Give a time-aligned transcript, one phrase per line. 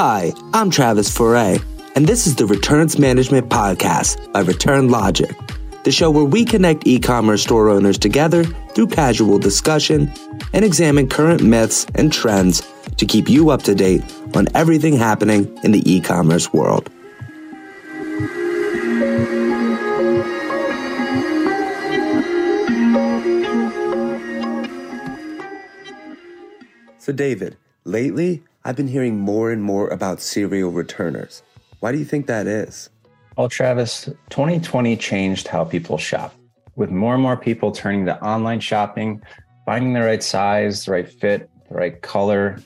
[0.00, 1.58] Hi, I'm Travis Foray,
[1.96, 5.36] and this is the Returns Management Podcast by Return Logic,
[5.82, 10.08] the show where we connect e commerce store owners together through casual discussion
[10.52, 12.62] and examine current myths and trends
[12.96, 14.04] to keep you up to date
[14.36, 16.88] on everything happening in the e commerce world.
[26.98, 31.42] So, David, lately I've been hearing more and more about serial returners.
[31.80, 32.90] Why do you think that is?
[33.34, 36.34] Well, Travis, 2020 changed how people shop.
[36.76, 39.22] With more and more people turning to online shopping,
[39.64, 42.58] finding the right size, the right fit, the right color,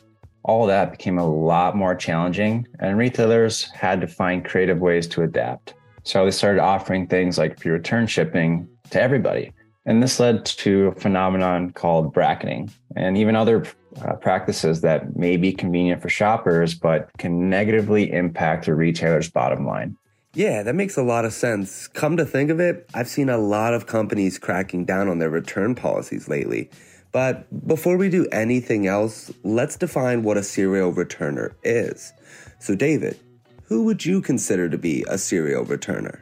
[0.43, 5.23] all that became a lot more challenging, and retailers had to find creative ways to
[5.23, 5.75] adapt.
[6.03, 9.53] So they started offering things like free return shipping to everybody.
[9.85, 13.67] And this led to a phenomenon called bracketing and even other
[14.01, 19.67] uh, practices that may be convenient for shoppers, but can negatively impact a retailer's bottom
[19.67, 19.97] line.
[20.35, 21.89] Yeah, that makes a lot of sense.
[21.89, 25.29] Come to think of it, I've seen a lot of companies cracking down on their
[25.29, 26.71] return policies lately.
[27.11, 32.15] But before we do anything else, let's define what a serial returner is.
[32.59, 33.19] So, David,
[33.65, 36.21] who would you consider to be a serial returner?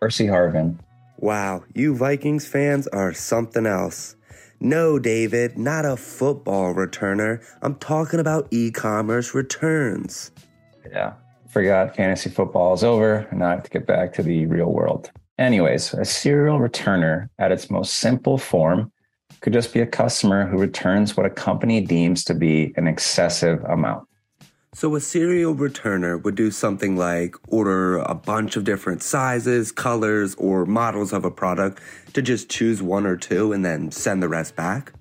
[0.00, 0.78] Percy Harvin.
[1.24, 4.14] Wow, you Vikings fans are something else.
[4.60, 7.42] No, David, not a football returner.
[7.62, 10.32] I'm talking about e commerce returns.
[10.92, 11.14] Yeah,
[11.48, 14.70] forgot fantasy football is over, and now I have to get back to the real
[14.70, 15.10] world.
[15.38, 18.92] Anyways, a serial returner at its most simple form
[19.40, 23.64] could just be a customer who returns what a company deems to be an excessive
[23.64, 24.06] amount.
[24.76, 30.34] So, a serial returner would do something like order a bunch of different sizes, colors,
[30.34, 31.80] or models of a product
[32.14, 34.92] to just choose one or two and then send the rest back?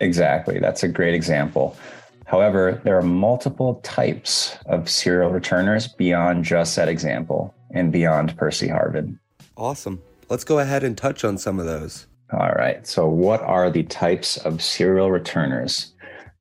[0.00, 0.58] Exactly.
[0.58, 1.76] That's a great example.
[2.26, 8.66] However, there are multiple types of serial returners beyond just that example and beyond Percy
[8.66, 9.16] Harvin.
[9.56, 10.02] Awesome.
[10.28, 12.08] Let's go ahead and touch on some of those.
[12.32, 12.84] All right.
[12.84, 15.92] So, what are the types of serial returners?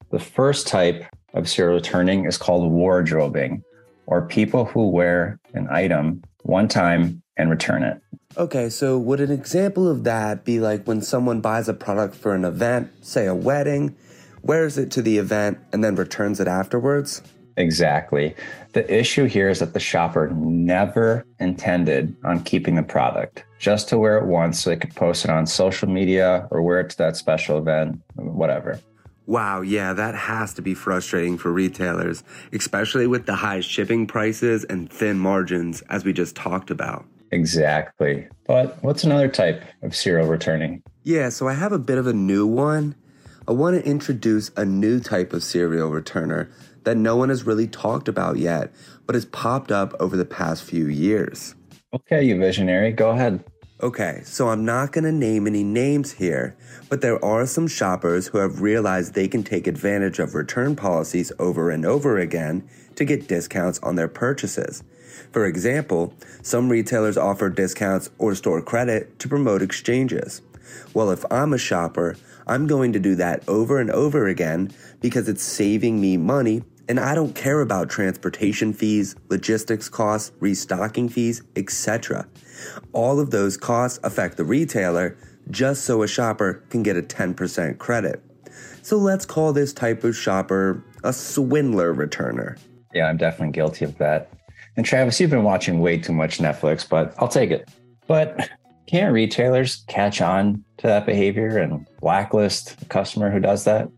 [0.09, 3.63] The first type of serial returning is called wardrobing,
[4.05, 8.01] or people who wear an item one time and return it.
[8.37, 12.35] Okay, so would an example of that be like when someone buys a product for
[12.35, 13.95] an event, say a wedding,
[14.41, 17.21] wears it to the event, and then returns it afterwards?
[17.57, 18.35] Exactly.
[18.71, 23.97] The issue here is that the shopper never intended on keeping the product, just to
[23.97, 26.97] wear it once so they could post it on social media or wear it to
[26.99, 28.79] that special event, whatever.
[29.29, 34.63] Wow, yeah, that has to be frustrating for retailers, especially with the high shipping prices
[34.63, 37.05] and thin margins, as we just talked about.
[37.29, 38.27] Exactly.
[38.47, 40.81] But what's another type of serial returning?
[41.03, 42.95] Yeah, so I have a bit of a new one.
[43.47, 46.51] I want to introduce a new type of serial returner
[46.85, 48.73] that no one has really talked about yet,
[49.05, 51.53] but has popped up over the past few years.
[51.93, 53.43] Okay, you visionary, go ahead.
[53.81, 56.53] Okay, so I'm not going to name any names here,
[56.89, 61.31] but there are some shoppers who have realized they can take advantage of return policies
[61.39, 64.83] over and over again to get discounts on their purchases.
[65.31, 70.41] For example, some retailers offer discounts or store credit to promote exchanges.
[70.93, 75.29] Well, if I'm a shopper, I'm going to do that over and over again because
[75.29, 81.43] it's saving me money and I don't care about transportation fees, logistics costs, restocking fees,
[81.55, 82.27] etc.
[82.91, 85.15] All of those costs affect the retailer
[85.51, 88.21] just so a shopper can get a 10% credit.
[88.81, 92.57] So let's call this type of shopper a swindler returner.
[92.93, 94.31] Yeah, I'm definitely guilty of that.
[94.75, 97.69] And Travis, you've been watching way too much Netflix, but I'll take it.
[98.07, 98.49] But
[98.87, 103.89] can't retailers catch on to that behavior and blacklist a customer who does that?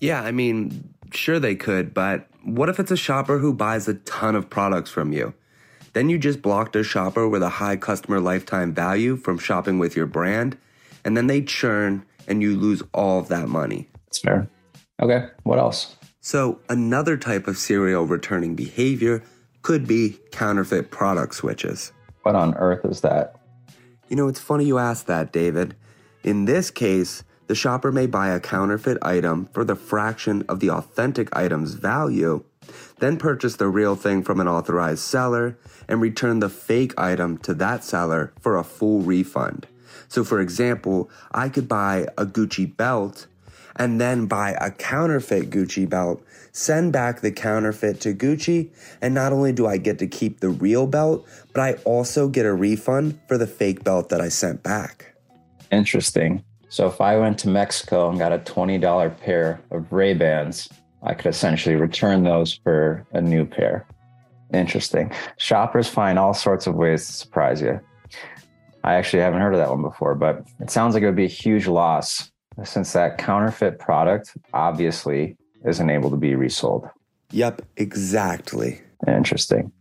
[0.00, 3.94] Yeah, I mean, sure they could, but what if it's a shopper who buys a
[3.94, 5.34] ton of products from you?
[5.92, 9.96] Then you just blocked a shopper with a high customer lifetime value from shopping with
[9.96, 10.58] your brand,
[11.04, 13.88] and then they churn and you lose all of that money.
[14.06, 14.48] That's fair.
[15.00, 15.96] Okay, what else?
[16.20, 19.22] So, another type of serial returning behavior
[19.62, 21.92] could be counterfeit product switches.
[22.22, 23.36] What on earth is that?
[24.08, 25.76] You know, it's funny you asked that, David.
[26.22, 30.70] In this case, the shopper may buy a counterfeit item for the fraction of the
[30.70, 32.44] authentic item's value
[32.98, 35.58] then purchase the real thing from an authorized seller
[35.88, 39.66] and return the fake item to that seller for a full refund.
[40.08, 43.26] So, for example, I could buy a Gucci belt
[43.74, 48.70] and then buy a counterfeit Gucci belt, send back the counterfeit to Gucci,
[49.02, 52.46] and not only do I get to keep the real belt, but I also get
[52.46, 55.14] a refund for the fake belt that I sent back.
[55.70, 56.42] Interesting.
[56.76, 60.68] So if I went to Mexico and got a $20 pair of Ray-Bans
[61.02, 63.86] I could essentially return those for a new pair.
[64.52, 65.10] Interesting.
[65.38, 67.80] Shoppers find all sorts of ways to surprise you.
[68.84, 71.24] I actually haven't heard of that one before, but it sounds like it would be
[71.24, 72.30] a huge loss
[72.62, 76.90] since that counterfeit product obviously isn't able to be resold.
[77.30, 78.82] Yep, exactly.
[79.08, 79.72] Interesting.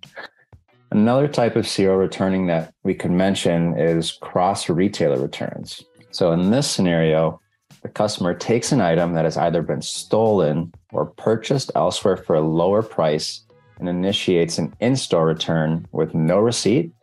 [0.91, 5.83] Another type of serial returning that we could mention is cross retailer returns.
[6.15, 7.41] So, in this scenario,
[7.81, 12.41] the customer takes an item that has either been stolen or purchased elsewhere for a
[12.41, 13.43] lower price
[13.79, 16.93] and initiates an in store return with no receipt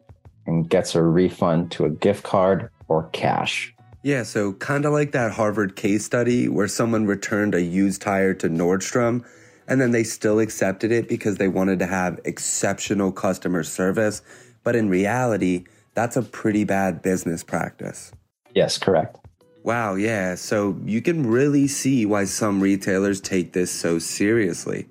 [0.47, 3.75] and gets a refund to a gift card or cash.
[4.03, 8.32] Yeah, so kind of like that Harvard case study where someone returned a used tire
[8.32, 9.26] to Nordstrom
[9.69, 14.23] and then they still accepted it because they wanted to have exceptional customer service.
[14.65, 18.11] But in reality, that's a pretty bad business practice.
[18.54, 19.19] Yes, correct.
[19.64, 20.34] Wow, yeah.
[20.34, 24.87] So you can really see why some retailers take this so seriously.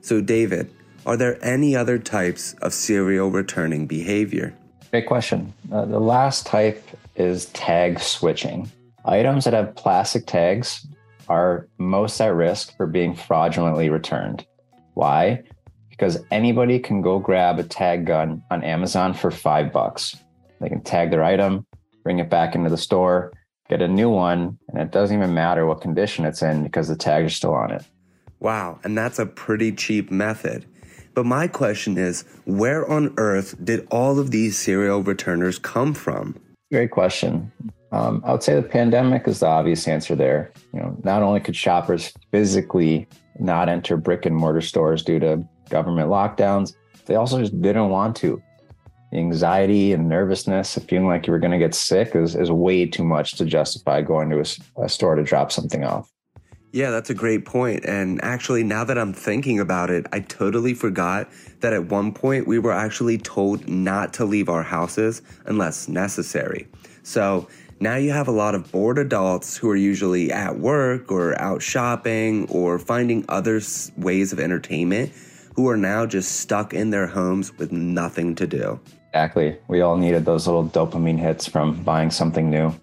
[0.00, 0.72] So, David,
[1.06, 4.54] are there any other types of serial returning behavior?
[4.90, 5.52] Great question.
[5.70, 6.82] Uh, the last type
[7.16, 8.70] is tag switching.
[9.04, 10.86] Items that have plastic tags
[11.28, 14.46] are most at risk for being fraudulently returned.
[14.94, 15.44] Why?
[15.90, 20.16] Because anybody can go grab a tag gun on Amazon for five bucks.
[20.60, 21.66] They can tag their item,
[22.08, 23.34] bring it back into the store,
[23.68, 26.96] get a new one, and it doesn't even matter what condition it's in because the
[26.96, 27.84] tags are still on it.
[28.40, 30.64] Wow, and that's a pretty cheap method.
[31.12, 36.40] But my question is where on earth did all of these serial returners come from?
[36.72, 37.52] Great question.
[37.92, 40.50] Um, I would say the pandemic is the obvious answer there.
[40.72, 43.06] You know, not only could shoppers physically
[43.38, 46.72] not enter brick and mortar stores due to government lockdowns,
[47.04, 48.42] they also just didn't want to.
[49.12, 52.86] Anxiety and nervousness of feeling like you were going to get sick is, is way
[52.86, 56.12] too much to justify going to a, a store to drop something off.
[56.72, 57.86] Yeah, that's a great point.
[57.86, 62.46] And actually, now that I'm thinking about it, I totally forgot that at one point
[62.46, 66.68] we were actually told not to leave our houses unless necessary.
[67.02, 67.48] So
[67.80, 71.62] now you have a lot of bored adults who are usually at work or out
[71.62, 73.62] shopping or finding other
[73.96, 75.12] ways of entertainment
[75.54, 78.78] who are now just stuck in their homes with nothing to do.
[79.08, 79.56] Exactly.
[79.68, 82.74] We all needed those little dopamine hits from buying something new.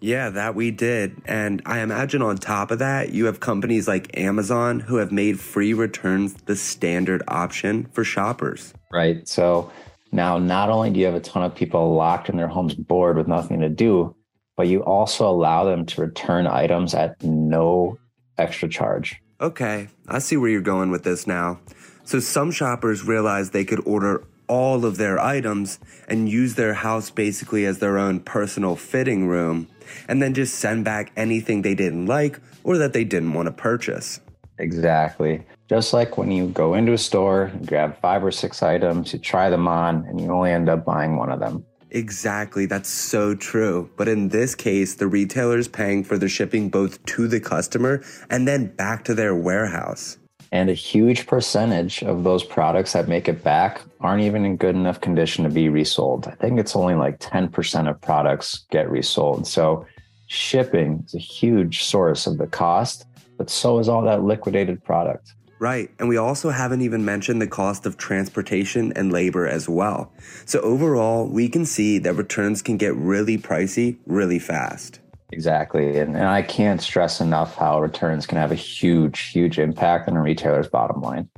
[0.00, 1.22] Yeah, that we did.
[1.26, 5.38] And I imagine on top of that, you have companies like Amazon who have made
[5.38, 8.74] free returns the standard option for shoppers.
[8.92, 9.26] Right.
[9.28, 9.70] So
[10.10, 13.16] now, not only do you have a ton of people locked in their homes bored
[13.16, 14.16] with nothing to do,
[14.56, 17.96] but you also allow them to return items at no
[18.36, 19.22] extra charge.
[19.40, 21.60] Okay, I see where you're going with this now.
[22.04, 25.78] So some shoppers realized they could order all of their items
[26.08, 29.66] and use their house basically as their own personal fitting room
[30.08, 33.52] and then just send back anything they didn't like or that they didn't want to
[33.52, 34.20] purchase.
[34.58, 35.42] Exactly.
[35.70, 39.18] Just like when you go into a store, you grab five or six items, you
[39.18, 41.64] try them on, and you only end up buying one of them.
[41.90, 43.90] Exactly, that's so true.
[43.96, 48.04] But in this case, the retailer is paying for the shipping both to the customer
[48.28, 50.18] and then back to their warehouse.
[50.52, 54.76] And a huge percentage of those products that make it back aren't even in good
[54.76, 56.28] enough condition to be resold.
[56.28, 59.46] I think it's only like 10% of products get resold.
[59.46, 59.86] So
[60.26, 63.06] shipping is a huge source of the cost,
[63.38, 65.32] but so is all that liquidated product.
[65.58, 65.90] Right.
[65.98, 70.12] And we also haven't even mentioned the cost of transportation and labor as well.
[70.44, 74.98] So overall, we can see that returns can get really pricey really fast.
[75.32, 75.98] Exactly.
[75.98, 80.16] And, and I can't stress enough how returns can have a huge, huge impact on
[80.16, 81.28] a retailer's bottom line.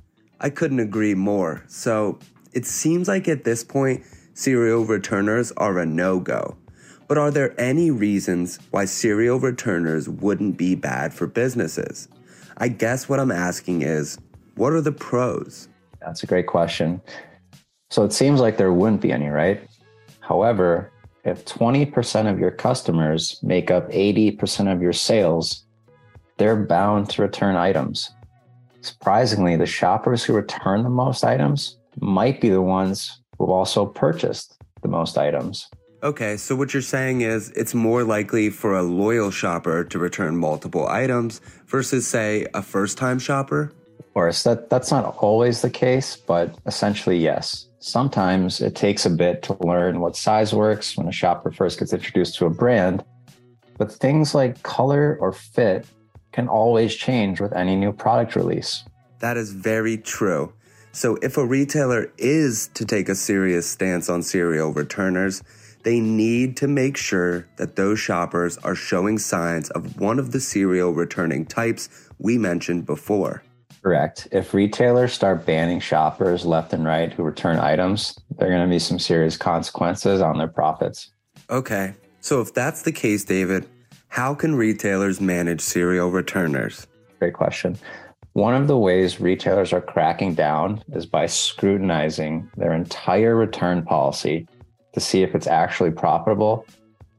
[0.40, 1.62] I couldn't agree more.
[1.68, 2.18] So
[2.52, 4.02] it seems like at this point,
[4.34, 6.56] serial returners are a no go.
[7.06, 12.08] But are there any reasons why serial returners wouldn't be bad for businesses?
[12.56, 14.18] I guess what I'm asking is
[14.56, 15.68] what are the pros?
[16.00, 17.00] That's a great question.
[17.90, 19.68] So it seems like there wouldn't be any, right?
[20.20, 20.90] However,
[21.24, 25.64] if 20% of your customers make up 80% of your sales,
[26.36, 28.10] they're bound to return items.
[28.82, 34.58] Surprisingly, the shoppers who return the most items might be the ones who also purchased
[34.82, 35.68] the most items.
[36.02, 40.36] Okay, so what you're saying is it's more likely for a loyal shopper to return
[40.36, 43.72] multiple items versus, say, a first time shopper?
[44.14, 47.66] Course, that, that's not always the case, but essentially, yes.
[47.80, 51.92] Sometimes it takes a bit to learn what size works when a shopper first gets
[51.92, 53.04] introduced to a brand,
[53.76, 55.84] but things like color or fit
[56.30, 58.84] can always change with any new product release.
[59.18, 60.52] That is very true.
[60.92, 65.42] So, if a retailer is to take a serious stance on serial returners,
[65.82, 70.38] they need to make sure that those shoppers are showing signs of one of the
[70.38, 71.88] serial returning types
[72.20, 73.42] we mentioned before.
[73.84, 74.28] Correct.
[74.32, 78.74] If retailers start banning shoppers left and right who return items, there are going to
[78.74, 81.12] be some serious consequences on their profits.
[81.50, 83.68] Okay, so if that's the case, David,
[84.08, 86.86] how can retailers manage serial returners?
[87.18, 87.76] Great question.
[88.32, 94.48] One of the ways retailers are cracking down is by scrutinizing their entire return policy
[94.94, 96.64] to see if it's actually profitable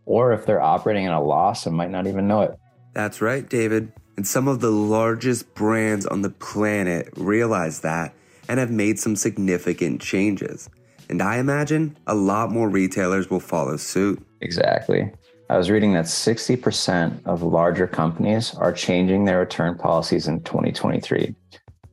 [0.06, 2.56] or if they're operating at a loss and might not even know it.
[2.94, 3.94] That's right, David.
[4.18, 8.14] And some of the largest brands on the planet realize that
[8.48, 10.70] and have made some significant changes.
[11.10, 14.26] And I imagine a lot more retailers will follow suit.
[14.42, 15.12] Exactly.
[15.50, 21.36] I was reading that 60% of larger companies are changing their return policies in 2023.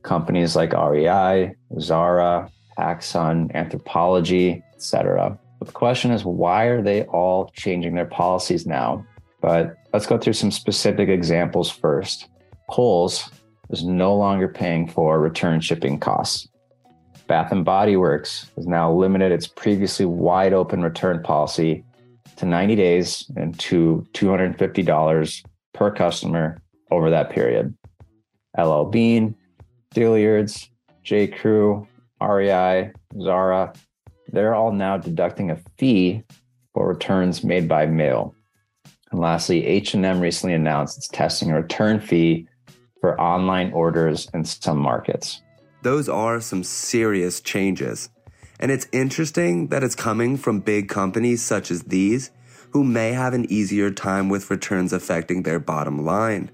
[0.01, 5.37] Companies like REI, Zara, Axon, Anthropologie, etc.
[5.59, 9.05] But the question is, why are they all changing their policies now?
[9.43, 12.29] But let's go through some specific examples first.
[12.69, 13.29] Kohl's
[13.71, 16.47] is no longer paying for return shipping costs.
[17.27, 21.83] Bath and Body Works has now limited its previously wide open return policy
[22.37, 27.75] to 90 days and to $250 per customer over that period.
[28.57, 29.35] LL Bean,
[29.93, 30.69] Dillard's,
[31.03, 31.27] J.
[31.27, 31.85] Crew,
[32.21, 33.73] REI, Zara,
[34.29, 36.23] they're all now deducting a fee
[36.73, 38.33] for returns made by mail.
[39.13, 42.47] And lastly, H&M recently announced it's testing a return fee
[42.99, 45.43] for online orders in some markets.
[45.83, 48.09] Those are some serious changes.
[48.59, 52.31] And it's interesting that it's coming from big companies such as these
[52.71, 56.49] who may have an easier time with returns affecting their bottom line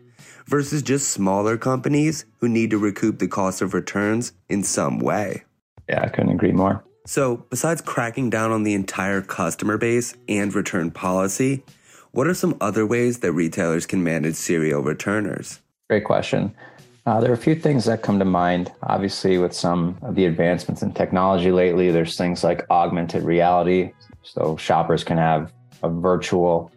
[0.46, 5.46] versus just smaller companies who need to recoup the cost of returns in some way.
[5.88, 6.84] Yeah, I couldn't agree more.
[7.06, 11.64] So, besides cracking down on the entire customer base and return policy,
[12.12, 15.60] what are some other ways that retailers can manage serial returners?
[15.90, 16.54] Great question.
[17.06, 18.72] Uh, there are a few things that come to mind.
[18.84, 23.92] Obviously, with some of the advancements in technology lately, there's things like augmented reality.
[24.24, 25.52] So shoppers can have
[25.82, 26.72] a virtual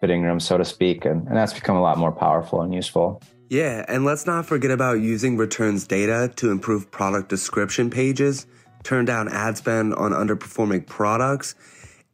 [0.00, 1.04] fitting room, so to speak.
[1.04, 3.22] And, and that's become a lot more powerful and useful.
[3.48, 8.46] Yeah, and let's not forget about using returns data to improve product description pages,
[8.82, 11.54] turn down ad spend on underperforming products,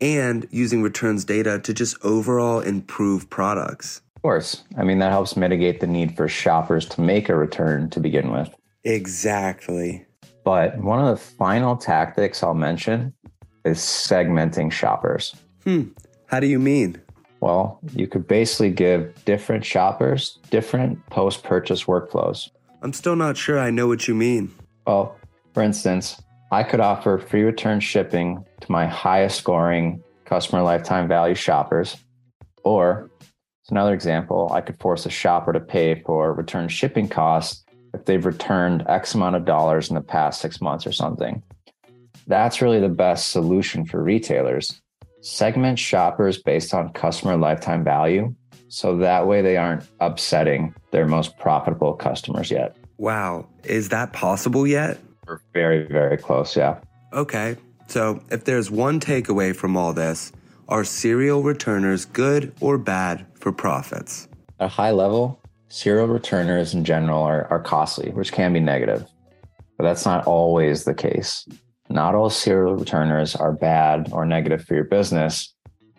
[0.00, 4.02] and using returns data to just overall improve products.
[4.16, 4.64] Of course.
[4.76, 8.30] I mean, that helps mitigate the need for shoppers to make a return to begin
[8.30, 8.54] with.
[8.84, 10.06] Exactly.
[10.44, 13.14] But one of the final tactics I'll mention
[13.64, 15.34] is segmenting shoppers.
[15.64, 15.84] Hmm.
[16.26, 17.00] How do you mean?
[17.40, 22.50] Well, you could basically give different shoppers different post purchase workflows.
[22.82, 24.54] I'm still not sure I know what you mean.
[24.86, 25.16] Well,
[25.52, 26.20] for instance,
[26.52, 31.96] I could offer free return shipping to my highest scoring customer lifetime value shoppers.
[32.64, 37.64] Or, as another example, I could force a shopper to pay for return shipping costs
[37.92, 41.42] if they've returned X amount of dollars in the past six months or something.
[42.26, 44.80] That's really the best solution for retailers.
[45.20, 48.34] Segment shoppers based on customer lifetime value.
[48.68, 52.76] So that way they aren't upsetting their most profitable customers yet.
[52.96, 53.46] Wow.
[53.64, 54.98] Is that possible yet?
[55.26, 56.56] We're very, very close.
[56.56, 56.80] Yeah.
[57.12, 57.56] Okay.
[57.86, 60.32] So if there's one takeaway from all this,
[60.68, 64.28] are serial returners good or bad for profits?
[64.58, 69.06] At a high level, serial returners in general are, are costly, which can be negative.
[69.76, 71.46] But that's not always the case.
[71.90, 75.54] Not all serial returners are bad or negative for your business.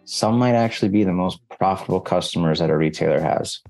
[0.06, 3.62] Some might actually be the most profitable customers that a retailer has.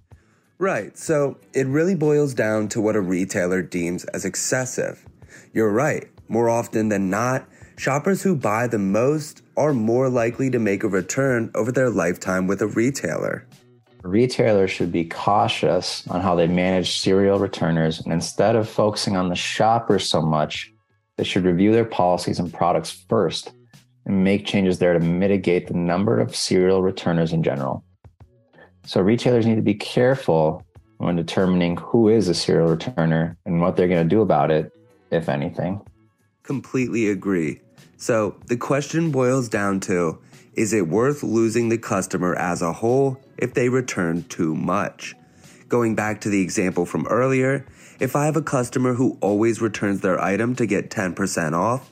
[0.57, 0.97] Right.
[0.97, 5.05] So it really boils down to what a retailer deems as excessive.
[5.53, 6.07] You're right.
[6.29, 10.87] More often than not, shoppers who buy the most are more likely to make a
[10.87, 13.47] return over their lifetime with a retailer.
[14.03, 19.29] Retailers should be cautious on how they manage serial returners, and instead of focusing on
[19.29, 20.71] the shopper so much,
[21.17, 23.51] they should review their policies and products first
[24.05, 27.83] and make changes there to mitigate the number of serial returners in general.
[28.85, 30.63] So, retailers need to be careful
[30.97, 34.71] when determining who is a serial returner and what they're going to do about it
[35.09, 35.81] if anything.
[36.43, 37.59] Completely agree.
[37.97, 40.19] So the question boils down to
[40.53, 45.15] is it worth losing the customer as a whole if they return too much?
[45.67, 47.65] Going back to the example from earlier,
[47.99, 51.91] if I have a customer who always returns their item to get 10% off,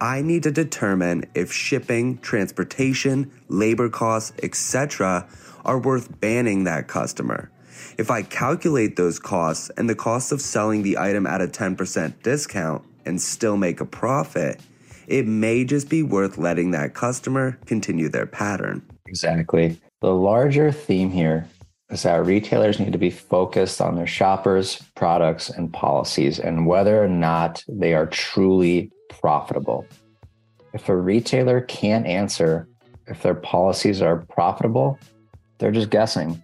[0.00, 5.28] I need to determine if shipping, transportation, labor costs, etc.
[5.64, 7.50] are worth banning that customer.
[7.98, 12.22] If I calculate those costs and the cost of selling the item at a 10%
[12.22, 14.60] discount and still make a profit,
[15.10, 18.80] it may just be worth letting that customer continue their pattern.
[19.06, 19.78] Exactly.
[20.00, 21.48] The larger theme here
[21.90, 27.02] is that retailers need to be focused on their shoppers, products, and policies and whether
[27.02, 29.84] or not they are truly profitable.
[30.72, 32.68] If a retailer can't answer
[33.08, 34.96] if their policies are profitable,
[35.58, 36.40] they're just guessing.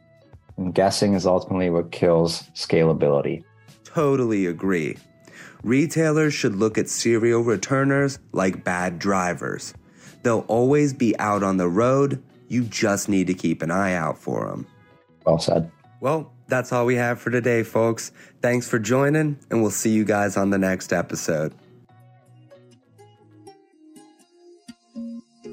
[0.56, 3.44] And guessing is ultimately what kills scalability.
[3.85, 4.96] Totally agree.
[5.66, 9.75] Retailers should look at serial returners like bad drivers.
[10.23, 12.23] They'll always be out on the road.
[12.46, 14.68] You just need to keep an eye out for them.
[15.25, 15.68] Well said.
[16.00, 18.12] Well, that's all we have for today, folks.
[18.40, 21.52] Thanks for joining, and we'll see you guys on the next episode.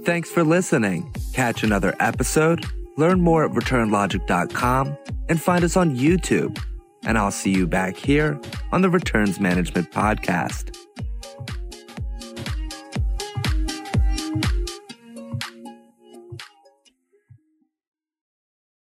[0.06, 1.12] Thanks for listening.
[1.34, 2.68] Catch another episode,
[2.98, 4.96] learn more at returnlogic.com,
[5.30, 6.64] and find us on YouTube.
[7.06, 8.40] And I'll see you back here
[8.72, 10.83] on the Returns Management Podcast.